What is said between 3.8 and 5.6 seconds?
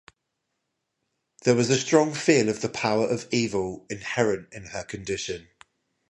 inherent in her condition.